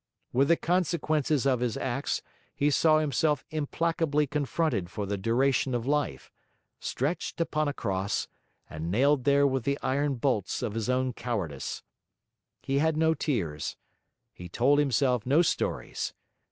With 0.33 0.47
the 0.47 0.57
consequences 0.57 1.45
of 1.45 1.59
his 1.59 1.77
acts 1.77 2.23
he 2.55 2.71
saw 2.71 2.97
himself 2.97 3.45
implacably 3.51 4.25
confronted 4.25 4.89
for 4.89 5.05
the 5.05 5.15
duration 5.15 5.75
of 5.75 5.85
life: 5.85 6.31
stretched 6.79 7.39
upon 7.39 7.67
a 7.67 7.73
cross, 7.75 8.27
and 8.67 8.89
nailed 8.89 9.25
there 9.25 9.45
with 9.45 9.63
the 9.63 9.77
iron 9.83 10.15
bolts 10.15 10.63
of 10.63 10.73
his 10.73 10.89
own 10.89 11.13
cowardice. 11.13 11.83
He 12.63 12.79
had 12.79 12.97
no 12.97 13.13
tears; 13.13 13.77
he 14.33 14.49
told 14.49 14.79
himself 14.79 15.23
no 15.27 15.43
stories. 15.43 16.15